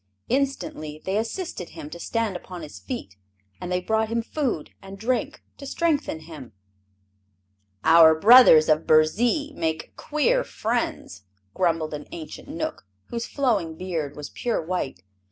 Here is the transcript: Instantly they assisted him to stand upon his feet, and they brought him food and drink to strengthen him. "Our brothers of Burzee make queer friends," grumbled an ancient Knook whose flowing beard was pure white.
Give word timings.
Instantly 0.29 0.99
they 1.05 1.15
assisted 1.15 1.69
him 1.69 1.87
to 1.91 1.99
stand 1.99 2.35
upon 2.35 2.63
his 2.63 2.79
feet, 2.79 3.17
and 3.59 3.71
they 3.71 3.79
brought 3.79 4.07
him 4.09 4.23
food 4.23 4.71
and 4.81 4.97
drink 4.97 5.43
to 5.57 5.67
strengthen 5.67 6.21
him. 6.21 6.53
"Our 7.83 8.19
brothers 8.19 8.67
of 8.67 8.87
Burzee 8.87 9.53
make 9.53 9.95
queer 9.97 10.43
friends," 10.43 11.21
grumbled 11.53 11.93
an 11.93 12.07
ancient 12.11 12.47
Knook 12.49 12.87
whose 13.09 13.27
flowing 13.27 13.75
beard 13.77 14.15
was 14.15 14.31
pure 14.31 14.59
white. 14.59 15.03